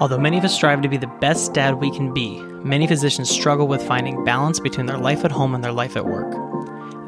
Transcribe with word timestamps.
Although 0.00 0.16
many 0.16 0.38
of 0.38 0.44
us 0.44 0.54
strive 0.54 0.80
to 0.80 0.88
be 0.88 0.96
the 0.96 1.06
best 1.06 1.52
dad 1.52 1.74
we 1.74 1.90
can 1.90 2.14
be, 2.14 2.40
many 2.64 2.86
physicians 2.86 3.28
struggle 3.28 3.68
with 3.68 3.86
finding 3.86 4.24
balance 4.24 4.58
between 4.58 4.86
their 4.86 4.96
life 4.96 5.26
at 5.26 5.30
home 5.30 5.54
and 5.54 5.62
their 5.62 5.72
life 5.72 5.94
at 5.94 6.06
work. 6.06 6.34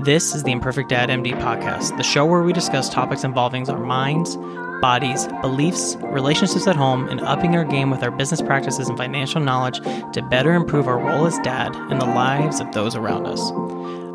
This 0.04 0.34
is 0.34 0.42
the 0.42 0.52
Imperfect 0.52 0.90
Dad 0.90 1.08
MD 1.08 1.32
podcast, 1.40 1.96
the 1.96 2.02
show 2.02 2.26
where 2.26 2.42
we 2.42 2.52
discuss 2.52 2.90
topics 2.90 3.24
involving 3.24 3.66
our 3.70 3.78
minds, 3.78 4.36
bodies, 4.82 5.26
beliefs, 5.40 5.96
relationships 6.02 6.66
at 6.66 6.76
home, 6.76 7.08
and 7.08 7.22
upping 7.22 7.56
our 7.56 7.64
game 7.64 7.88
with 7.88 8.02
our 8.02 8.10
business 8.10 8.42
practices 8.42 8.90
and 8.90 8.98
financial 8.98 9.40
knowledge 9.40 9.80
to 10.12 10.26
better 10.28 10.52
improve 10.52 10.86
our 10.86 10.98
role 10.98 11.24
as 11.24 11.38
dad 11.38 11.74
and 11.74 11.98
the 11.98 12.04
lives 12.04 12.60
of 12.60 12.70
those 12.72 12.94
around 12.94 13.26
us. 13.26 13.40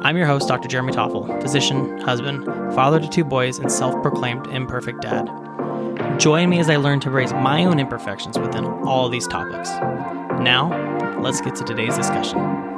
I'm 0.06 0.18
your 0.18 0.28
host, 0.28 0.48
Dr. 0.48 0.68
Jeremy 0.68 0.94
Tofil, 0.94 1.42
physician, 1.42 2.00
husband, 2.02 2.46
father 2.76 3.00
to 3.00 3.10
two 3.10 3.24
boys, 3.24 3.58
and 3.58 3.72
self 3.72 4.00
proclaimed 4.04 4.46
imperfect 4.48 5.02
dad. 5.02 5.28
Join 6.18 6.50
me 6.50 6.60
as 6.60 6.70
I 6.70 6.78
learn 6.78 7.00
to 7.02 7.10
raise 7.10 7.34
my 7.34 7.66
own 7.66 7.80
imperfections 7.80 8.38
within 8.38 8.66
all 8.66 9.10
these 9.10 9.28
topics. 9.28 9.70
Now, 10.42 11.20
let's 11.22 11.42
get 11.42 11.56
to 11.56 11.64
today's 11.64 11.96
discussion. 11.96 12.77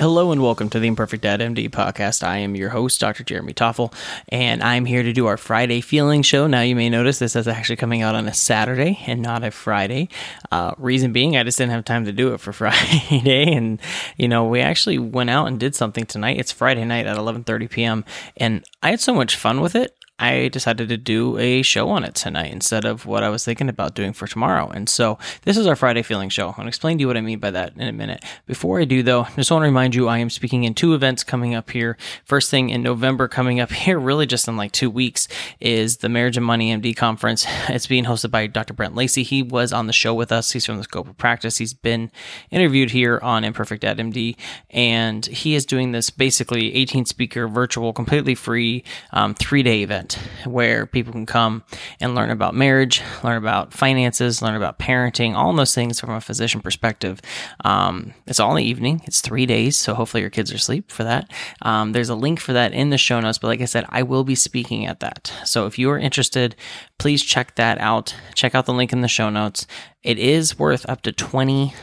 Hello 0.00 0.32
and 0.32 0.42
welcome 0.42 0.70
to 0.70 0.80
the 0.80 0.86
Imperfect 0.86 1.22
Dad 1.24 1.40
MD 1.40 1.68
podcast. 1.68 2.26
I 2.26 2.38
am 2.38 2.56
your 2.56 2.70
host, 2.70 2.98
Dr. 2.98 3.22
Jeremy 3.22 3.52
Tofil, 3.52 3.92
and 4.30 4.62
I'm 4.62 4.86
here 4.86 5.02
to 5.02 5.12
do 5.12 5.26
our 5.26 5.36
Friday 5.36 5.82
feeling 5.82 6.22
show. 6.22 6.46
Now, 6.46 6.62
you 6.62 6.74
may 6.74 6.88
notice 6.88 7.18
this 7.18 7.36
is 7.36 7.46
actually 7.46 7.76
coming 7.76 8.00
out 8.00 8.14
on 8.14 8.26
a 8.26 8.32
Saturday 8.32 8.98
and 9.06 9.20
not 9.20 9.44
a 9.44 9.50
Friday. 9.50 10.08
Uh, 10.50 10.72
reason 10.78 11.12
being, 11.12 11.36
I 11.36 11.42
just 11.42 11.58
didn't 11.58 11.72
have 11.72 11.84
time 11.84 12.06
to 12.06 12.12
do 12.12 12.32
it 12.32 12.40
for 12.40 12.50
Friday, 12.54 13.52
and 13.52 13.78
you 14.16 14.26
know, 14.26 14.46
we 14.46 14.62
actually 14.62 14.96
went 14.96 15.28
out 15.28 15.48
and 15.48 15.60
did 15.60 15.74
something 15.74 16.06
tonight. 16.06 16.38
It's 16.38 16.50
Friday 16.50 16.86
night 16.86 17.04
at 17.04 17.18
11:30 17.18 17.68
p.m., 17.68 18.06
and 18.38 18.64
I 18.82 18.92
had 18.92 19.00
so 19.00 19.12
much 19.12 19.36
fun 19.36 19.60
with 19.60 19.74
it. 19.74 19.94
I 20.20 20.48
decided 20.48 20.90
to 20.90 20.98
do 20.98 21.38
a 21.38 21.62
show 21.62 21.88
on 21.88 22.04
it 22.04 22.14
tonight 22.14 22.52
instead 22.52 22.84
of 22.84 23.06
what 23.06 23.22
I 23.22 23.30
was 23.30 23.42
thinking 23.42 23.70
about 23.70 23.94
doing 23.94 24.12
for 24.12 24.26
tomorrow. 24.26 24.68
And 24.68 24.86
so 24.86 25.18
this 25.44 25.56
is 25.56 25.66
our 25.66 25.74
Friday 25.74 26.02
Feeling 26.02 26.28
Show. 26.28 26.54
I'll 26.58 26.68
explain 26.68 26.98
to 26.98 27.00
you 27.00 27.06
what 27.06 27.16
I 27.16 27.22
mean 27.22 27.38
by 27.38 27.50
that 27.52 27.72
in 27.74 27.88
a 27.88 27.92
minute. 27.92 28.22
Before 28.44 28.78
I 28.78 28.84
do, 28.84 29.02
though, 29.02 29.22
I 29.22 29.30
just 29.36 29.50
want 29.50 29.62
to 29.62 29.66
remind 29.66 29.94
you 29.94 30.08
I 30.08 30.18
am 30.18 30.28
speaking 30.28 30.64
in 30.64 30.74
two 30.74 30.92
events 30.92 31.24
coming 31.24 31.54
up 31.54 31.70
here. 31.70 31.96
First 32.26 32.50
thing 32.50 32.68
in 32.68 32.82
November, 32.82 33.28
coming 33.28 33.60
up 33.60 33.72
here, 33.72 33.98
really 33.98 34.26
just 34.26 34.46
in 34.46 34.58
like 34.58 34.72
two 34.72 34.90
weeks, 34.90 35.26
is 35.58 35.98
the 35.98 36.10
Marriage 36.10 36.36
and 36.36 36.44
Money 36.44 36.70
MD 36.70 36.94
conference. 36.94 37.46
It's 37.70 37.86
being 37.86 38.04
hosted 38.04 38.30
by 38.32 38.46
Dr. 38.46 38.74
Brent 38.74 38.96
Lacey. 38.96 39.22
He 39.22 39.42
was 39.42 39.72
on 39.72 39.86
the 39.86 39.92
show 39.92 40.12
with 40.12 40.32
us. 40.32 40.50
He's 40.50 40.66
from 40.66 40.76
the 40.76 40.82
Scope 40.82 41.08
of 41.08 41.16
Practice. 41.16 41.58
He's 41.58 41.72
been 41.72 42.10
interviewed 42.50 42.90
here 42.90 43.20
on 43.22 43.44
Imperfect 43.44 43.82
Dad 43.82 43.98
MD, 43.98 44.36
and 44.70 45.24
he 45.24 45.54
is 45.54 45.64
doing 45.64 45.92
this 45.92 46.10
basically 46.10 46.74
18 46.74 47.06
speaker, 47.06 47.46
virtual, 47.46 47.92
completely 47.92 48.34
free, 48.34 48.82
um, 49.12 49.34
three 49.34 49.62
day 49.62 49.82
event 49.82 50.09
where 50.44 50.86
people 50.86 51.12
can 51.12 51.26
come 51.26 51.64
and 52.00 52.14
learn 52.14 52.30
about 52.30 52.54
marriage, 52.54 53.02
learn 53.22 53.36
about 53.36 53.72
finances, 53.72 54.42
learn 54.42 54.54
about 54.54 54.78
parenting, 54.78 55.34
all 55.34 55.52
those 55.52 55.74
things 55.74 56.00
from 56.00 56.10
a 56.10 56.20
physician 56.20 56.60
perspective. 56.60 57.20
Um, 57.64 58.14
it's 58.26 58.40
all 58.40 58.50
in 58.50 58.56
the 58.58 58.68
evening. 58.68 59.02
It's 59.04 59.20
three 59.20 59.46
days, 59.46 59.78
so 59.78 59.94
hopefully 59.94 60.20
your 60.22 60.30
kids 60.30 60.52
are 60.52 60.56
asleep 60.56 60.90
for 60.90 61.04
that. 61.04 61.30
Um, 61.62 61.92
there's 61.92 62.08
a 62.08 62.14
link 62.14 62.40
for 62.40 62.52
that 62.52 62.72
in 62.72 62.90
the 62.90 62.98
show 62.98 63.20
notes, 63.20 63.38
but 63.38 63.48
like 63.48 63.60
I 63.60 63.66
said, 63.66 63.86
I 63.88 64.02
will 64.02 64.24
be 64.24 64.34
speaking 64.34 64.86
at 64.86 65.00
that. 65.00 65.32
So 65.44 65.66
if 65.66 65.78
you 65.78 65.90
are 65.90 65.98
interested, 65.98 66.56
please 66.98 67.22
check 67.22 67.56
that 67.56 67.78
out. 67.78 68.14
Check 68.34 68.54
out 68.54 68.66
the 68.66 68.74
link 68.74 68.92
in 68.92 69.00
the 69.00 69.08
show 69.08 69.30
notes. 69.30 69.66
It 70.02 70.18
is 70.18 70.58
worth 70.58 70.88
up 70.88 71.02
to 71.02 71.12
20 71.12 71.74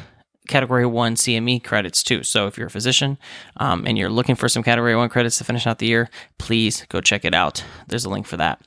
category 0.48 0.86
one 0.86 1.16
CME 1.16 1.64
credits 1.64 2.04
too. 2.04 2.24
So 2.24 2.48
if 2.48 2.58
you're 2.58 2.68
a 2.68 2.72
physician 2.72 3.18
um, 3.58 3.86
and 3.86 3.98
you're 3.98 4.10
looking 4.10 4.36
for 4.36 4.50
some 4.50 4.64
category 4.64 4.96
one 4.96 5.10
credits 5.10 5.38
to 5.38 5.44
finish 5.44 5.68
out 5.68 5.80
the 5.80 5.88
year, 5.88 6.10
please 6.38 6.86
go 6.90 7.02
check 7.02 7.26
it 7.26 7.34
out. 7.34 7.64
There's 7.88 8.06
a 8.06 8.10
link 8.10 8.26
for 8.26 8.38
that. 8.38 8.62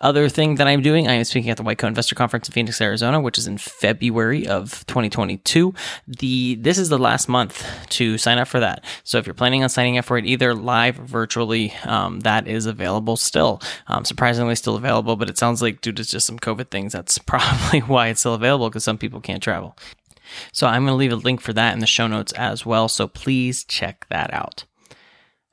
Other 0.00 0.28
thing 0.28 0.56
that 0.56 0.66
I'm 0.66 0.82
doing, 0.82 1.08
I 1.08 1.14
am 1.14 1.24
speaking 1.24 1.50
at 1.50 1.56
the 1.56 1.62
White 1.62 1.78
Coat 1.78 1.88
Investor 1.88 2.14
Conference 2.14 2.48
in 2.48 2.52
Phoenix, 2.52 2.80
Arizona, 2.80 3.20
which 3.20 3.38
is 3.38 3.46
in 3.46 3.58
February 3.58 4.46
of 4.46 4.86
2022. 4.86 5.74
The 6.06 6.56
this 6.56 6.78
is 6.78 6.88
the 6.88 6.98
last 6.98 7.28
month 7.28 7.66
to 7.90 8.18
sign 8.18 8.38
up 8.38 8.48
for 8.48 8.60
that. 8.60 8.84
So 9.02 9.18
if 9.18 9.26
you're 9.26 9.34
planning 9.34 9.62
on 9.62 9.68
signing 9.68 9.98
up 9.98 10.04
for 10.04 10.18
it, 10.18 10.26
either 10.26 10.54
live 10.54 11.00
or 11.00 11.04
virtually, 11.04 11.72
um, 11.84 12.20
that 12.20 12.46
is 12.46 12.66
available 12.66 13.16
still. 13.16 13.60
Um, 13.86 14.04
surprisingly, 14.04 14.54
still 14.56 14.76
available, 14.76 15.16
but 15.16 15.30
it 15.30 15.38
sounds 15.38 15.62
like 15.62 15.80
due 15.80 15.92
to 15.92 16.04
just 16.04 16.26
some 16.26 16.38
COVID 16.38 16.68
things, 16.68 16.92
that's 16.92 17.18
probably 17.26 17.80
why 17.80 18.08
it's 18.08 18.20
still 18.20 18.34
available 18.34 18.68
because 18.68 18.84
some 18.84 18.98
people 18.98 19.20
can't 19.20 19.42
travel. 19.42 19.76
So 20.52 20.66
I'm 20.66 20.84
going 20.84 20.92
to 20.92 20.96
leave 20.96 21.12
a 21.12 21.16
link 21.16 21.40
for 21.40 21.52
that 21.52 21.74
in 21.74 21.80
the 21.80 21.86
show 21.86 22.06
notes 22.06 22.32
as 22.32 22.64
well. 22.64 22.88
So 22.88 23.06
please 23.08 23.64
check 23.64 24.06
that 24.10 24.32
out. 24.32 24.64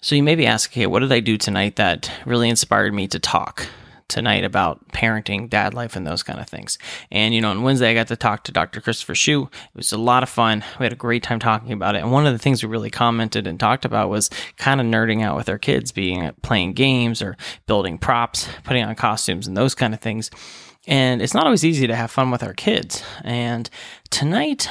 So 0.01 0.15
you 0.15 0.23
may 0.23 0.35
be 0.35 0.47
asking, 0.47 0.81
okay, 0.81 0.87
what 0.87 1.01
did 1.01 1.11
I 1.11 1.19
do 1.19 1.37
tonight 1.37 1.75
that 1.75 2.11
really 2.25 2.49
inspired 2.49 2.93
me 2.93 3.07
to 3.09 3.19
talk 3.19 3.67
tonight 4.07 4.43
about 4.43 4.89
parenting, 4.89 5.47
dad 5.47 5.75
life, 5.75 5.95
and 5.95 6.07
those 6.07 6.23
kind 6.23 6.39
of 6.39 6.49
things? 6.49 6.79
And, 7.11 7.35
you 7.35 7.41
know, 7.41 7.51
on 7.51 7.61
Wednesday, 7.61 7.91
I 7.91 7.93
got 7.93 8.07
to 8.07 8.15
talk 8.15 8.43
to 8.45 8.51
Dr. 8.51 8.81
Christopher 8.81 9.13
Shu. 9.13 9.43
It 9.43 9.75
was 9.75 9.91
a 9.91 9.99
lot 9.99 10.23
of 10.23 10.29
fun. 10.29 10.63
We 10.79 10.85
had 10.85 10.93
a 10.93 10.95
great 10.95 11.21
time 11.21 11.37
talking 11.37 11.71
about 11.71 11.95
it. 11.95 11.99
And 11.99 12.11
one 12.11 12.25
of 12.25 12.33
the 12.33 12.39
things 12.39 12.63
we 12.63 12.69
really 12.69 12.89
commented 12.89 13.45
and 13.45 13.59
talked 13.59 13.85
about 13.85 14.09
was 14.09 14.31
kind 14.57 14.81
of 14.81 14.87
nerding 14.87 15.21
out 15.21 15.37
with 15.37 15.49
our 15.49 15.59
kids, 15.59 15.91
being 15.91 16.31
playing 16.41 16.73
games 16.73 17.21
or 17.21 17.37
building 17.67 17.99
props, 17.99 18.49
putting 18.63 18.83
on 18.83 18.95
costumes, 18.95 19.45
and 19.45 19.55
those 19.55 19.75
kind 19.75 19.93
of 19.93 19.99
things. 19.99 20.31
And 20.87 21.21
it's 21.21 21.33
not 21.33 21.45
always 21.45 21.65
easy 21.65 21.87
to 21.87 21.95
have 21.95 22.11
fun 22.11 22.31
with 22.31 22.43
our 22.43 22.53
kids. 22.53 23.03
And 23.23 23.69
tonight 24.09 24.67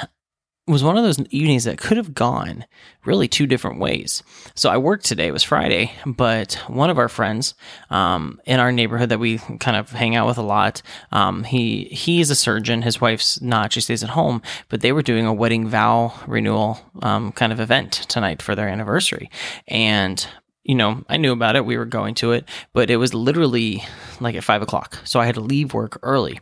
was 0.71 0.85
one 0.85 0.97
of 0.97 1.03
those 1.03 1.19
evenings 1.31 1.65
that 1.65 1.79
could 1.79 1.97
have 1.97 2.15
gone 2.15 2.65
really 3.05 3.27
two 3.27 3.47
different 3.47 3.81
ways. 3.81 4.23
So 4.55 4.71
I 4.71 4.77
worked 4.77 5.05
today, 5.05 5.27
it 5.27 5.33
was 5.33 5.43
Friday, 5.43 5.93
but 6.07 6.55
one 6.69 6.91
of 6.91 6.99
our 6.99 7.09
friends 7.09 7.55
um, 7.91 8.41
in 8.45 8.61
our 8.61 8.71
neighborhood 8.71 9.09
that 9.09 9.19
we 9.19 9.39
kind 9.59 9.77
of 9.77 9.91
hang 9.91 10.15
out 10.15 10.27
with 10.27 10.39
a 10.39 10.43
lot, 10.43 10.83
um, 11.13 11.45
he 11.45 11.85
he's 11.85 12.31
a 12.31 12.37
surgeon. 12.37 12.83
His 12.83 13.01
wife's 13.01 13.41
not; 13.41 13.73
she 13.73 13.81
stays 13.81 14.05
at 14.05 14.11
home. 14.11 14.43
But 14.69 14.81
they 14.81 14.93
were 14.93 15.03
doing 15.03 15.27
a 15.27 15.35
wedding 15.35 15.69
vow 15.69 16.15
renewal 16.27 16.79
um, 17.03 17.33
kind 17.33 17.53
of 17.53 17.61
event 17.61 17.93
tonight 17.93 18.41
for 18.43 18.55
their 18.55 18.69
anniversary, 18.69 19.31
and 19.67 20.27
you 20.65 20.75
know, 20.75 21.05
I 21.09 21.17
knew 21.17 21.33
about 21.33 21.57
it. 21.57 21.65
We 21.65 21.77
were 21.77 21.87
going 21.87 22.15
to 22.17 22.33
it, 22.33 22.49
but 22.73 22.91
it 22.91 22.97
was 22.97 23.15
literally 23.15 23.83
like 24.21 24.35
at 24.35 24.45
five 24.45 24.63
o'clock. 24.63 24.99
So 25.05 25.21
I 25.21 25.27
had 25.27 25.35
to 25.37 25.41
leave 25.41 25.75
work 25.75 25.99
early. 26.03 26.41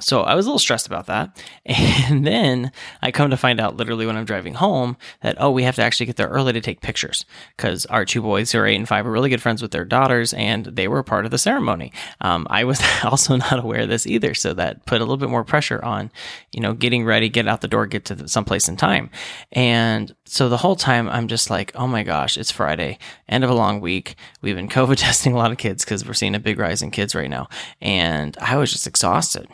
So 0.00 0.22
I 0.22 0.36
was 0.36 0.46
a 0.46 0.48
little 0.48 0.60
stressed 0.60 0.86
about 0.86 1.06
that. 1.06 1.42
And 2.10 2.26
then 2.26 2.72
I 3.02 3.10
come 3.10 3.28
to 3.30 3.36
find 3.36 3.60
out 3.60 3.76
literally 3.76 4.06
when 4.06 4.16
I'm 4.16 4.24
driving 4.24 4.54
home 4.54 4.96
that, 5.20 5.36
oh, 5.38 5.50
we 5.50 5.64
have 5.64 5.76
to 5.76 5.82
actually 5.82 6.06
get 6.06 6.16
there 6.16 6.28
early 6.28 6.54
to 6.54 6.60
take 6.60 6.80
pictures 6.80 7.26
because 7.54 7.84
our 7.86 8.06
two 8.06 8.22
boys 8.22 8.50
who 8.50 8.60
are 8.60 8.66
eight 8.66 8.76
and 8.76 8.88
five 8.88 9.06
are 9.06 9.10
really 9.10 9.28
good 9.28 9.42
friends 9.42 9.60
with 9.60 9.72
their 9.72 9.84
daughters 9.84 10.32
and 10.32 10.64
they 10.64 10.88
were 10.88 11.02
part 11.02 11.26
of 11.26 11.30
the 11.30 11.36
ceremony. 11.36 11.92
Um, 12.22 12.46
I 12.48 12.64
was 12.64 12.80
also 13.04 13.36
not 13.36 13.62
aware 13.62 13.82
of 13.82 13.90
this 13.90 14.06
either. 14.06 14.32
So 14.32 14.54
that 14.54 14.86
put 14.86 15.02
a 15.02 15.04
little 15.04 15.18
bit 15.18 15.28
more 15.28 15.44
pressure 15.44 15.84
on, 15.84 16.10
you 16.52 16.60
know, 16.60 16.72
getting 16.72 17.04
ready, 17.04 17.28
get 17.28 17.46
out 17.46 17.60
the 17.60 17.68
door, 17.68 17.86
get 17.86 18.06
to 18.06 18.26
someplace 18.26 18.68
in 18.68 18.76
time. 18.76 19.10
And 19.52 20.14
so 20.28 20.48
the 20.48 20.58
whole 20.58 20.76
time 20.76 21.08
I'm 21.08 21.26
just 21.28 21.50
like, 21.50 21.72
oh 21.74 21.86
my 21.86 22.02
gosh, 22.02 22.36
it's 22.36 22.50
Friday, 22.50 22.98
end 23.28 23.44
of 23.44 23.50
a 23.50 23.54
long 23.54 23.80
week. 23.80 24.14
We've 24.42 24.56
been 24.56 24.68
COVID 24.78 24.96
testing 24.96 25.32
a 25.32 25.36
lot 25.36 25.52
of 25.52 25.58
kids 25.58 25.84
because 25.84 26.06
we're 26.06 26.14
seeing 26.14 26.34
a 26.34 26.40
big 26.40 26.58
rise 26.58 26.82
in 26.82 26.90
kids 26.90 27.14
right 27.14 27.30
now. 27.30 27.48
And 27.80 28.36
I 28.40 28.56
was 28.56 28.70
just 28.70 28.86
exhausted. 28.86 29.48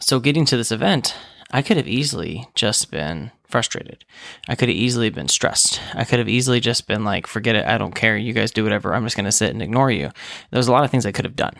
So 0.00 0.20
getting 0.20 0.44
to 0.46 0.56
this 0.56 0.70
event, 0.70 1.14
I 1.50 1.62
could 1.62 1.76
have 1.76 1.88
easily 1.88 2.46
just 2.54 2.90
been 2.90 3.30
frustrated. 3.48 4.04
I 4.48 4.54
could 4.54 4.68
have 4.68 4.76
easily 4.76 5.10
been 5.10 5.28
stressed. 5.28 5.80
I 5.94 6.04
could 6.04 6.18
have 6.18 6.28
easily 6.28 6.60
just 6.60 6.86
been 6.86 7.04
like, 7.04 7.26
forget 7.26 7.56
it, 7.56 7.66
I 7.66 7.78
don't 7.78 7.94
care. 7.94 8.16
You 8.16 8.32
guys 8.32 8.50
do 8.50 8.64
whatever. 8.64 8.94
I'm 8.94 9.04
just 9.04 9.16
going 9.16 9.24
to 9.24 9.32
sit 9.32 9.50
and 9.50 9.62
ignore 9.62 9.90
you. 9.90 10.10
There 10.50 10.58
was 10.58 10.68
a 10.68 10.72
lot 10.72 10.84
of 10.84 10.90
things 10.90 11.06
I 11.06 11.12
could 11.12 11.24
have 11.24 11.36
done. 11.36 11.54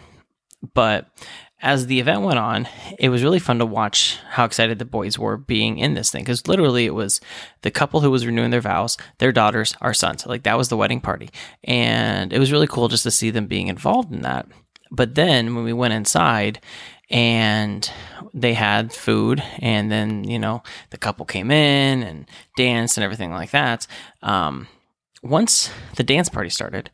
But 0.74 1.08
as 1.62 1.86
the 1.86 2.00
event 2.00 2.22
went 2.22 2.38
on, 2.38 2.68
it 2.98 3.08
was 3.08 3.22
really 3.22 3.38
fun 3.38 3.58
to 3.58 3.66
watch 3.66 4.18
how 4.30 4.44
excited 4.44 4.78
the 4.78 4.84
boys 4.84 5.18
were 5.18 5.36
being 5.36 5.78
in 5.78 5.94
this 5.94 6.10
thing. 6.10 6.22
Because 6.22 6.46
literally, 6.46 6.84
it 6.84 6.94
was 6.94 7.20
the 7.62 7.70
couple 7.70 8.00
who 8.00 8.10
was 8.10 8.26
renewing 8.26 8.50
their 8.50 8.60
vows, 8.60 8.98
their 9.18 9.32
daughters, 9.32 9.74
our 9.80 9.94
sons. 9.94 10.26
Like 10.26 10.42
that 10.42 10.58
was 10.58 10.68
the 10.68 10.76
wedding 10.76 11.00
party. 11.00 11.30
And 11.64 12.32
it 12.32 12.38
was 12.38 12.52
really 12.52 12.66
cool 12.66 12.88
just 12.88 13.04
to 13.04 13.10
see 13.10 13.30
them 13.30 13.46
being 13.46 13.68
involved 13.68 14.12
in 14.12 14.22
that. 14.22 14.46
But 14.90 15.14
then 15.14 15.54
when 15.54 15.64
we 15.64 15.72
went 15.72 15.94
inside, 15.94 16.60
and 17.08 17.90
they 18.34 18.54
had 18.54 18.92
food 18.92 19.42
and 19.60 19.90
then 19.90 20.24
you 20.24 20.38
know 20.38 20.62
the 20.90 20.98
couple 20.98 21.24
came 21.24 21.50
in 21.50 22.02
and 22.02 22.28
danced 22.56 22.96
and 22.96 23.04
everything 23.04 23.30
like 23.30 23.50
that 23.50 23.86
um, 24.22 24.66
once 25.22 25.70
the 25.96 26.02
dance 26.02 26.28
party 26.28 26.50
started 26.50 26.90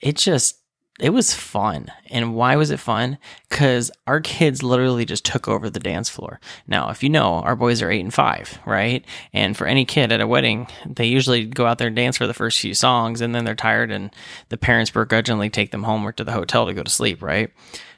it 0.00 0.16
just 0.16 0.61
it 1.00 1.10
was 1.10 1.34
fun. 1.34 1.88
And 2.10 2.34
why 2.34 2.56
was 2.56 2.70
it 2.70 2.78
fun? 2.78 3.18
Because 3.48 3.90
our 4.06 4.20
kids 4.20 4.62
literally 4.62 5.04
just 5.04 5.24
took 5.24 5.48
over 5.48 5.70
the 5.70 5.80
dance 5.80 6.08
floor. 6.08 6.38
Now 6.66 6.90
if 6.90 7.02
you 7.02 7.08
know 7.08 7.34
our 7.40 7.56
boys 7.56 7.80
are 7.80 7.90
eight 7.90 8.00
and 8.00 8.12
five 8.12 8.58
right? 8.66 9.04
And 9.32 9.56
for 9.56 9.66
any 9.66 9.84
kid 9.84 10.12
at 10.12 10.20
a 10.20 10.26
wedding 10.26 10.66
they 10.86 11.06
usually 11.06 11.46
go 11.46 11.66
out 11.66 11.78
there 11.78 11.88
and 11.88 11.96
dance 11.96 12.16
for 12.16 12.26
the 12.26 12.34
first 12.34 12.60
few 12.60 12.74
songs 12.74 13.20
and 13.20 13.34
then 13.34 13.44
they're 13.44 13.54
tired 13.54 13.90
and 13.90 14.14
the 14.50 14.58
parents 14.58 14.90
begrudgingly 14.90 15.50
take 15.50 15.70
them 15.70 15.84
home 15.84 16.06
or 16.06 16.12
to 16.12 16.24
the 16.24 16.32
hotel 16.32 16.66
to 16.66 16.74
go 16.74 16.82
to 16.82 16.90
sleep 16.90 17.22
right? 17.22 17.50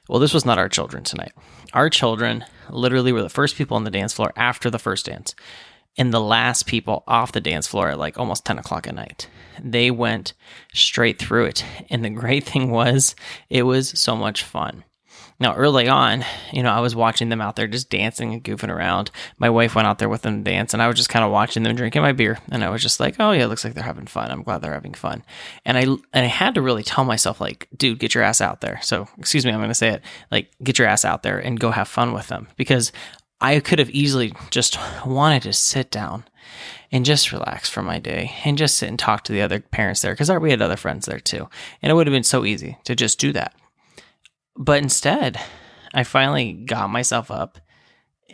Well, 0.09 0.21
this 0.21 0.35
was 0.35 0.45
not 0.45 0.59
our 0.59 0.69
children 0.69 1.03
tonight. 1.03 1.33
Our 1.73 1.91
children 1.91 2.45
literally 2.71 3.13
were 3.13 3.23
the 3.23 3.29
first 3.29 3.57
people 3.57 3.77
on 3.77 3.85
the 3.85 3.91
dance 3.91 4.13
floor 4.13 4.33
after 4.37 4.71
the 4.71 4.79
first 4.79 5.07
dance. 5.07 5.35
And 5.97 6.13
the 6.13 6.21
last 6.21 6.67
people 6.67 7.05
off 7.07 7.33
the 7.33 7.41
dance 7.41 7.67
floor 7.67 7.91
at 7.91 7.99
like 7.99 8.19
almost 8.19 8.45
10 8.45 8.59
o'clock 8.59 8.87
at 8.87 8.95
night. 8.95 9.29
They 9.63 9.91
went 9.91 10.33
straight 10.73 11.19
through 11.19 11.47
it. 11.47 11.65
And 11.91 12.05
the 12.05 12.11
great 12.11 12.45
thing 12.49 12.71
was, 12.71 13.15
it 13.49 13.63
was 13.63 13.99
so 13.99 14.17
much 14.17 14.43
fun. 14.43 14.85
Now, 15.41 15.55
early 15.57 15.89
on, 15.89 16.25
you 16.53 16.63
know, 16.63 16.71
I 16.71 16.79
was 16.79 16.95
watching 16.95 17.29
them 17.29 17.41
out 17.41 17.57
there 17.57 17.67
just 17.67 17.91
dancing 17.91 18.33
and 18.33 18.45
goofing 18.45 18.73
around. 18.73 19.11
My 19.37 19.51
wife 19.51 19.75
went 19.75 19.89
out 19.89 19.99
there 19.99 20.09
with 20.09 20.23
them 20.23 20.45
to 20.45 20.51
dance, 20.51 20.73
and 20.73 20.81
I 20.83 20.87
was 20.87 20.97
just 20.97 21.09
kind 21.09 21.25
of 21.25 21.33
watching 21.33 21.65
them 21.65 21.75
drinking 21.75 22.03
my 22.03 22.13
beer. 22.13 22.39
And 22.51 22.63
I 22.63 22.71
was 22.71 22.81
just 22.81 23.01
like, 23.01 23.17
oh, 23.19 23.33
yeah, 23.33 23.45
it 23.45 23.49
looks 23.49 23.65
like 23.65 23.75
they're 23.75 23.83
having 23.83 24.07
fun. 24.07 24.31
I'm 24.31 24.45
glad 24.45 24.63
they're 24.63 24.73
having 24.73 24.95
fun. 24.95 25.25
And 25.65 25.77
I, 25.77 25.83
and 25.83 26.01
I 26.13 26.27
had 26.27 26.55
to 26.55 26.63
really 26.63 26.85
tell 26.85 27.05
myself, 27.05 27.41
like, 27.41 27.69
dude, 27.77 27.99
get 27.99 28.15
your 28.15 28.23
ass 28.23 28.41
out 28.41 28.61
there. 28.61 28.79
So, 28.83 29.09
excuse 29.19 29.45
me, 29.45 29.51
I'm 29.51 29.59
going 29.59 29.71
to 29.71 29.75
say 29.75 29.91
it, 29.91 30.03
like, 30.31 30.53
get 30.63 30.79
your 30.79 30.87
ass 30.87 31.05
out 31.05 31.25
there 31.25 31.39
and 31.39 31.59
go 31.59 31.73
have 31.73 31.89
fun 31.89 32.13
with 32.13 32.29
them 32.29 32.47
because 32.57 32.93
I 33.41 33.61
could 33.61 33.79
have 33.79 33.91
easily 33.91 34.33
just 34.51 34.79
wanted 35.05 35.43
to 35.43 35.53
sit 35.53 35.91
down 35.91 36.25
and 36.91 37.05
just 37.05 37.33
relax 37.33 37.69
for 37.69 37.83
my 37.83 37.99
day 37.99 38.33
and 38.45 38.57
just 38.57 38.77
sit 38.77 38.89
and 38.89 38.99
talk 38.99 39.25
to 39.25 39.33
the 39.33 39.43
other 39.43 39.61
parents 39.61 40.01
there 40.01 40.13
because 40.13 40.31
we 40.31 40.51
had 40.51 40.63
other 40.63 40.77
friends 40.77 41.07
there 41.07 41.21
too. 41.21 41.49
And 41.83 41.91
it 41.91 41.95
would 41.95 42.07
have 42.07 42.15
been 42.15 42.23
so 42.23 42.45
easy 42.45 42.79
to 42.85 42.95
just 42.95 43.19
do 43.19 43.33
that. 43.33 43.55
But 44.57 44.83
instead, 44.83 45.41
I 45.93 46.05
finally 46.05 46.53
got 46.53 46.91
myself 46.91 47.31
up 47.31 47.59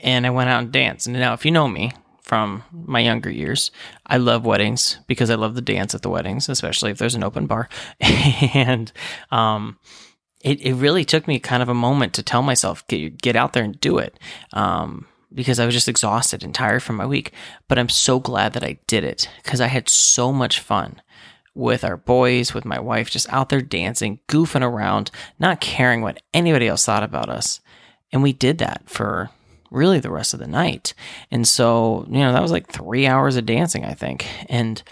and 0.02 0.26
I 0.26 0.30
went 0.30 0.50
out 0.50 0.62
and 0.62 0.72
danced. 0.72 1.06
And 1.06 1.18
now, 1.18 1.32
if 1.32 1.44
you 1.44 1.50
know 1.50 1.68
me 1.68 1.92
from 2.22 2.62
my 2.72 3.00
younger 3.00 3.30
years, 3.30 3.70
I 4.06 4.18
love 4.18 4.44
weddings 4.44 4.98
because 5.06 5.30
I 5.30 5.34
love 5.34 5.54
the 5.54 5.62
dance 5.62 5.94
at 5.94 6.02
the 6.02 6.10
weddings, 6.10 6.48
especially 6.48 6.90
if 6.90 6.98
there's 6.98 7.14
an 7.14 7.24
open 7.24 7.46
bar. 7.46 7.68
and 8.00 8.92
um, 9.30 9.78
it, 10.40 10.60
it 10.60 10.74
really 10.74 11.04
took 11.04 11.28
me 11.28 11.38
kind 11.38 11.62
of 11.62 11.68
a 11.68 11.74
moment 11.74 12.14
to 12.14 12.22
tell 12.22 12.42
myself, 12.42 12.86
get, 12.86 13.20
get 13.20 13.36
out 13.36 13.52
there 13.52 13.64
and 13.64 13.78
do 13.80 13.98
it. 13.98 14.18
Um, 14.52 15.06
because 15.32 15.60
I 15.60 15.66
was 15.66 15.74
just 15.74 15.88
exhausted 15.88 16.42
and 16.42 16.54
tired 16.54 16.82
from 16.82 16.96
my 16.96 17.06
week. 17.06 17.32
But 17.68 17.78
I'm 17.78 17.88
so 17.88 18.18
glad 18.18 18.52
that 18.54 18.64
I 18.64 18.78
did 18.86 19.04
it 19.04 19.28
because 19.42 19.60
I 19.60 19.68
had 19.68 19.88
so 19.88 20.32
much 20.32 20.58
fun 20.58 21.00
with 21.54 21.84
our 21.84 21.96
boys, 21.96 22.54
with 22.54 22.64
my 22.64 22.80
wife, 22.80 23.10
just 23.10 23.32
out 23.32 23.48
there 23.48 23.60
dancing, 23.60 24.20
goofing 24.28 24.64
around, 24.64 25.10
not 25.38 25.60
caring 25.60 26.00
what 26.00 26.22
anybody 26.32 26.66
else 26.66 26.84
thought 26.84 27.02
about 27.02 27.28
us. 27.28 27.60
And 28.12 28.22
we 28.22 28.32
did 28.32 28.58
that 28.58 28.82
for 28.86 29.30
really 29.70 30.00
the 30.00 30.10
rest 30.10 30.34
of 30.34 30.40
the 30.40 30.46
night. 30.46 30.94
And 31.30 31.46
so, 31.46 32.06
you 32.08 32.18
know, 32.18 32.32
that 32.32 32.42
was 32.42 32.52
like 32.52 32.68
three 32.68 33.06
hours 33.06 33.36
of 33.36 33.46
dancing, 33.46 33.84
I 33.84 33.94
think. 33.94 34.26
And 34.48 34.82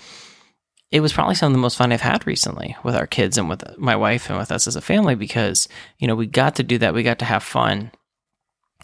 it 0.91 1.01
was 1.01 1.13
probably 1.13 1.35
some 1.35 1.49
of 1.49 1.53
the 1.53 1.61
most 1.61 1.77
fun 1.77 1.93
I've 1.93 2.01
had 2.01 2.27
recently 2.27 2.77
with 2.83 2.95
our 2.95 3.07
kids 3.07 3.37
and 3.37 3.49
with 3.49 3.63
my 3.79 3.95
wife 3.95 4.31
and 4.31 4.39
with 4.39 4.51
us 4.51 4.67
as 4.67 4.77
a 4.77 4.81
family 4.81 5.15
because, 5.15 5.69
you 5.99 6.07
know, 6.07 6.15
we 6.15 6.27
got 6.27 6.57
to 6.57 6.63
do 6.63 6.79
that. 6.79 6.95
We 6.95 7.03
got 7.03 7.19
to 7.19 7.27
have 7.27 7.43
fun. 7.43 7.91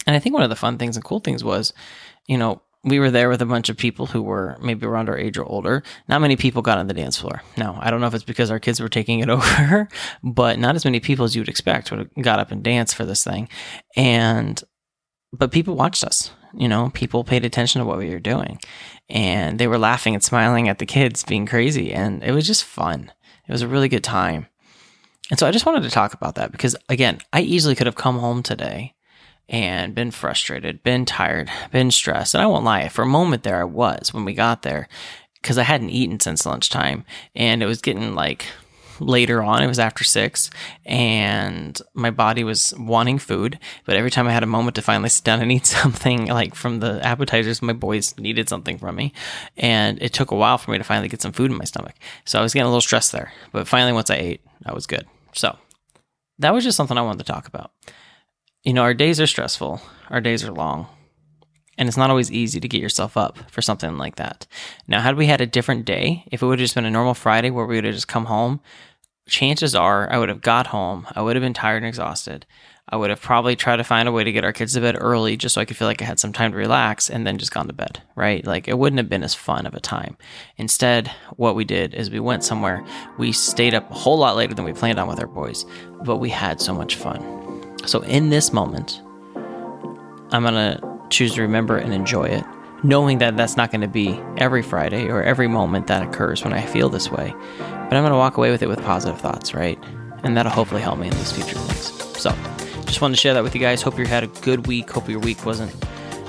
And 0.05 0.15
I 0.15 0.19
think 0.19 0.33
one 0.33 0.43
of 0.43 0.49
the 0.49 0.55
fun 0.55 0.77
things 0.77 0.95
and 0.95 1.03
cool 1.03 1.19
things 1.19 1.43
was, 1.43 1.73
you 2.27 2.37
know, 2.37 2.61
we 2.83 2.99
were 2.99 3.09
there 3.09 3.29
with 3.29 3.41
a 3.41 3.47
bunch 3.47 3.69
of 3.69 3.77
people 3.77 4.05
who 4.05 4.21
were 4.21 4.57
maybe 4.61 4.85
around 4.85 5.09
our 5.09 5.17
age 5.17 5.39
or 5.39 5.45
older. 5.45 5.81
Not 6.07 6.21
many 6.21 6.35
people 6.35 6.61
got 6.61 6.77
on 6.77 6.85
the 6.85 6.93
dance 6.93 7.17
floor. 7.17 7.41
Now, 7.57 7.79
I 7.81 7.89
don't 7.89 7.99
know 7.99 8.07
if 8.07 8.13
it's 8.13 8.23
because 8.23 8.51
our 8.51 8.59
kids 8.59 8.79
were 8.79 8.89
taking 8.89 9.19
it 9.19 9.29
over, 9.31 9.89
but 10.23 10.59
not 10.59 10.75
as 10.75 10.85
many 10.85 10.99
people 10.99 11.25
as 11.25 11.35
you 11.35 11.41
would 11.41 11.49
expect 11.49 11.89
would 11.89 11.99
have 11.99 12.23
got 12.23 12.39
up 12.39 12.51
and 12.51 12.63
danced 12.63 12.95
for 12.95 13.03
this 13.03 13.23
thing. 13.23 13.49
And, 13.95 14.63
but 15.33 15.51
people 15.51 15.75
watched 15.75 16.03
us. 16.03 16.29
You 16.57 16.67
know, 16.67 16.91
people 16.93 17.23
paid 17.23 17.45
attention 17.45 17.79
to 17.79 17.85
what 17.85 17.97
we 17.97 18.09
were 18.09 18.19
doing 18.19 18.59
and 19.09 19.59
they 19.59 19.67
were 19.67 19.77
laughing 19.77 20.13
and 20.13 20.23
smiling 20.23 20.67
at 20.67 20.79
the 20.79 20.85
kids 20.85 21.23
being 21.23 21.45
crazy. 21.45 21.93
And 21.93 22.23
it 22.23 22.31
was 22.31 22.47
just 22.47 22.63
fun. 22.63 23.11
It 23.47 23.51
was 23.51 23.61
a 23.61 23.67
really 23.67 23.89
good 23.89 24.03
time. 24.03 24.47
And 25.29 25.39
so 25.39 25.47
I 25.47 25.51
just 25.51 25.65
wanted 25.65 25.83
to 25.83 25.89
talk 25.89 26.13
about 26.13 26.35
that 26.35 26.51
because, 26.51 26.75
again, 26.87 27.19
I 27.33 27.41
easily 27.41 27.75
could 27.75 27.87
have 27.87 27.95
come 27.95 28.19
home 28.19 28.43
today 28.43 28.93
and 29.49 29.95
been 29.95 30.11
frustrated, 30.11 30.83
been 30.83 31.05
tired, 31.05 31.49
been 31.71 31.91
stressed. 31.91 32.35
And 32.35 32.43
I 32.43 32.47
won't 32.47 32.65
lie, 32.65 32.89
for 32.89 33.03
a 33.03 33.07
moment 33.07 33.43
there, 33.43 33.59
I 33.59 33.63
was 33.63 34.13
when 34.13 34.25
we 34.25 34.33
got 34.33 34.61
there 34.61 34.87
because 35.41 35.57
I 35.57 35.63
hadn't 35.63 35.91
eaten 35.91 36.19
since 36.19 36.45
lunchtime 36.45 37.05
and 37.35 37.61
it 37.61 37.67
was 37.67 37.81
getting 37.81 38.15
like 38.15 38.47
later 38.99 39.41
on. 39.41 39.61
It 39.61 39.67
was 39.67 39.79
after 39.79 40.03
six 40.03 40.49
and 40.85 41.79
my 41.93 42.11
body 42.11 42.43
was 42.43 42.73
wanting 42.77 43.19
food. 43.19 43.59
But 43.85 43.95
every 43.95 44.11
time 44.11 44.27
I 44.27 44.31
had 44.31 44.43
a 44.43 44.47
moment 44.47 44.75
to 44.75 44.81
finally 44.81 45.09
sit 45.09 45.23
down 45.23 45.41
and 45.41 45.51
eat 45.51 45.65
something, 45.65 46.27
like 46.27 46.55
from 46.55 46.79
the 46.79 47.03
appetizers, 47.05 47.61
my 47.61 47.73
boys 47.73 48.17
needed 48.17 48.49
something 48.49 48.77
from 48.77 48.95
me. 48.95 49.13
And 49.57 50.01
it 50.01 50.13
took 50.13 50.31
a 50.31 50.35
while 50.35 50.57
for 50.57 50.71
me 50.71 50.77
to 50.77 50.83
finally 50.83 51.09
get 51.09 51.21
some 51.21 51.31
food 51.33 51.51
in 51.51 51.57
my 51.57 51.65
stomach. 51.65 51.95
So 52.25 52.39
I 52.39 52.41
was 52.43 52.53
getting 52.53 52.65
a 52.65 52.69
little 52.69 52.81
stressed 52.81 53.11
there. 53.11 53.31
But 53.51 53.67
finally, 53.67 53.93
once 53.93 54.09
I 54.09 54.15
ate, 54.15 54.41
I 54.65 54.73
was 54.73 54.87
good. 54.87 55.05
So 55.33 55.57
that 56.39 56.53
was 56.53 56.63
just 56.63 56.77
something 56.77 56.97
I 56.97 57.01
wanted 57.01 57.25
to 57.25 57.31
talk 57.31 57.47
about. 57.47 57.71
You 58.63 58.73
know, 58.73 58.81
our 58.81 58.93
days 58.93 59.21
are 59.21 59.27
stressful, 59.27 59.81
our 60.09 60.21
days 60.21 60.43
are 60.43 60.51
long, 60.51 60.87
and 61.77 61.87
it's 61.87 61.97
not 61.97 62.09
always 62.09 62.31
easy 62.31 62.59
to 62.59 62.67
get 62.67 62.81
yourself 62.81 63.17
up 63.17 63.49
for 63.49 63.61
something 63.61 63.97
like 63.97 64.15
that. 64.15 64.47
Now, 64.87 65.01
had 65.01 65.17
we 65.17 65.27
had 65.27 65.41
a 65.41 65.45
different 65.45 65.85
day, 65.85 66.25
if 66.31 66.41
it 66.41 66.45
would 66.45 66.59
have 66.59 66.65
just 66.65 66.75
been 66.75 66.85
a 66.85 66.91
normal 66.91 67.13
Friday 67.13 67.49
where 67.49 67.65
we 67.65 67.75
would 67.75 67.85
have 67.85 67.93
just 67.95 68.07
come 68.07 68.25
home, 68.25 68.61
chances 69.27 69.75
are 69.75 70.11
I 70.11 70.17
would 70.17 70.29
have 70.29 70.41
got 70.41 70.67
home, 70.67 71.07
I 71.15 71.21
would 71.21 71.35
have 71.35 71.43
been 71.43 71.53
tired 71.53 71.77
and 71.77 71.85
exhausted. 71.85 72.45
I 72.87 72.97
would 72.97 73.09
have 73.09 73.21
probably 73.21 73.55
tried 73.55 73.77
to 73.77 73.83
find 73.83 74.07
a 74.07 74.11
way 74.11 74.23
to 74.23 74.31
get 74.31 74.43
our 74.43 74.53
kids 74.53 74.73
to 74.73 74.81
bed 74.81 74.95
early 74.99 75.37
just 75.37 75.55
so 75.55 75.61
I 75.61 75.65
could 75.65 75.75
feel 75.75 75.87
like 75.87 76.03
I 76.03 76.05
had 76.05 76.19
some 76.19 76.31
time 76.31 76.51
to 76.51 76.57
relax 76.57 77.09
and 77.09 77.25
then 77.25 77.39
just 77.39 77.51
gone 77.51 77.65
to 77.65 77.73
bed, 77.73 78.03
right? 78.15 78.45
Like 78.45 78.67
it 78.67 78.77
wouldn't 78.77 78.99
have 78.99 79.09
been 79.09 79.23
as 79.23 79.33
fun 79.33 79.65
of 79.65 79.73
a 79.73 79.79
time. 79.79 80.17
Instead, 80.57 81.11
what 81.35 81.55
we 81.55 81.65
did 81.65 81.95
is 81.95 82.11
we 82.11 82.19
went 82.19 82.43
somewhere. 82.43 82.85
We 83.17 83.31
stayed 83.31 83.73
up 83.73 83.89
a 83.89 83.95
whole 83.95 84.19
lot 84.19 84.35
later 84.35 84.53
than 84.53 84.65
we 84.65 84.73
planned 84.73 84.99
on 84.99 85.07
with 85.07 85.19
our 85.19 85.25
boys, 85.25 85.65
but 86.03 86.17
we 86.17 86.29
had 86.29 86.61
so 86.61 86.75
much 86.75 86.95
fun. 86.95 87.23
So, 87.87 88.01
in 88.01 88.29
this 88.29 88.53
moment, 88.53 89.01
I'm 90.31 90.43
going 90.43 90.53
to 90.53 90.94
choose 91.09 91.35
to 91.35 91.41
remember 91.41 91.77
and 91.77 91.93
enjoy 91.93 92.25
it, 92.25 92.43
knowing 92.83 93.19
that 93.19 93.37
that's 93.37 93.57
not 93.57 93.71
going 93.71 93.81
to 93.81 93.87
be 93.87 94.19
every 94.37 94.61
Friday 94.61 95.09
or 95.09 95.23
every 95.23 95.47
moment 95.47 95.87
that 95.87 96.03
occurs 96.03 96.43
when 96.43 96.53
I 96.53 96.65
feel 96.65 96.89
this 96.89 97.11
way. 97.11 97.33
But 97.57 97.93
I'm 97.93 98.03
going 98.03 98.11
to 98.11 98.17
walk 98.17 98.37
away 98.37 98.51
with 98.51 98.63
it 98.63 98.67
with 98.67 98.81
positive 98.81 99.19
thoughts, 99.19 99.53
right? 99.53 99.81
And 100.23 100.35
that'll 100.35 100.51
hopefully 100.51 100.81
help 100.81 100.99
me 100.99 101.07
in 101.07 101.13
these 101.13 101.31
future 101.31 101.57
things. 101.57 102.19
So, 102.19 102.31
just 102.85 103.01
wanted 103.01 103.15
to 103.15 103.21
share 103.21 103.33
that 103.33 103.43
with 103.43 103.53
you 103.53 103.61
guys. 103.61 103.81
Hope 103.81 103.99
you 103.99 104.05
had 104.05 104.23
a 104.23 104.27
good 104.27 104.67
week. 104.67 104.89
Hope 104.89 105.09
your 105.09 105.19
week 105.19 105.45
wasn't 105.45 105.73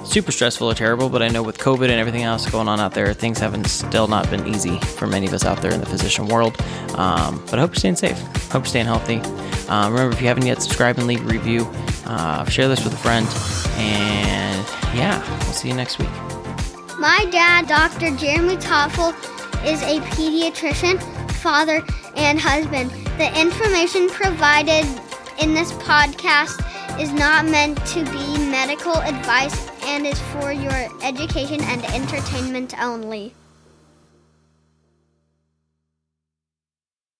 super 0.07 0.33
stressful 0.33 0.71
or 0.71 0.75
terrible, 0.75 1.09
but 1.09 1.23
I 1.23 1.29
know 1.29 1.43
with 1.43 1.59
COVID 1.59 1.85
and 1.85 1.93
everything 1.93 2.23
else 2.23 2.49
going 2.51 2.69
on 2.69 2.81
out 2.81 2.95
there, 2.95 3.13
things 3.13 3.39
haven't 3.39 3.67
still 3.67 4.07
not 4.07 4.29
been 4.31 4.47
easy 4.47 4.79
for 4.79 5.07
many 5.07 5.27
of 5.27 5.33
us 5.33 5.45
out 5.45 5.61
there 5.63 5.73
in 5.73 5.81
the 5.81 5.87
physician 5.87 6.29
world. 6.29 6.57
Um, 6.95 7.43
but 7.51 7.55
I 7.55 7.61
hope 7.61 7.71
you're 7.71 7.81
staying 7.81 7.97
safe. 7.97 8.19
Hope 8.51 8.63
you're 8.63 8.67
staying 8.67 8.87
healthy. 8.87 9.21
Um, 9.69 9.93
remember, 9.93 10.15
if 10.15 10.21
you 10.21 10.29
haven't 10.29 10.47
yet, 10.47 10.63
subscribe 10.63 10.99
and 10.99 11.07
leave 11.07 11.21
a 11.21 11.29
review. 11.29 11.69
Uh, 12.07 12.45
share 12.47 12.69
this 12.69 12.85
with 12.85 12.95
a 12.95 12.99
friend. 12.99 13.27
And 13.77 14.67
yeah, 14.97 15.23
we'll 15.45 15.53
see 15.53 15.69
you 15.69 15.75
next 15.75 15.99
week. 15.99 16.11
My 16.99 17.27
dad, 17.31 17.67
Dr. 17.67 18.17
Jeremy 18.17 18.57
Tofil, 18.57 19.13
is 19.67 19.83
a 19.83 20.01
pediatrician, 20.15 21.01
father, 21.33 21.83
and 22.17 22.39
husband. 22.41 22.91
The 23.19 23.39
information 23.39 24.09
provided 24.09 24.87
in 25.39 25.53
this 25.53 25.73
podcast 25.73 26.63
is 27.01 27.13
not 27.13 27.45
meant 27.45 27.85
to 27.89 28.05
be 28.05 28.46
medical 28.57 28.97
advice 29.03 29.69
and 29.83 30.07
is 30.07 30.19
for 30.33 30.51
your 30.51 30.89
education 31.03 31.61
and 31.65 31.85
entertainment 31.93 32.73
only. 32.83 33.35